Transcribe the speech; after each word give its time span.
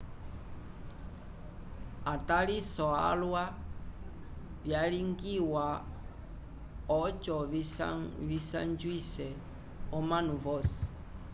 ataliso 2.13 2.87
alwa 3.11 3.43
vyalingiwa 4.65 5.65
oco 7.01 7.37
visanjwise 8.29 9.27
omanu 9.97 10.33
vosi 10.43 10.83